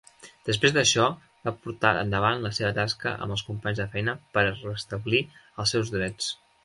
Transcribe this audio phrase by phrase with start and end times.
[0.47, 1.03] Després d'això,
[1.49, 5.93] va portar endavant la seva tasca amb els companys de feina per restablir els seus
[5.99, 6.33] drets.